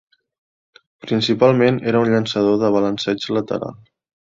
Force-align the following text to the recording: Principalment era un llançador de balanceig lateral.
Principalment 1.05 1.77
era 1.93 2.03
un 2.07 2.11
llançador 2.15 2.59
de 2.65 2.73
balanceig 2.79 3.31
lateral. 3.39 3.79